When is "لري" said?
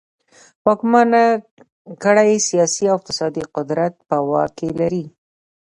4.79-5.05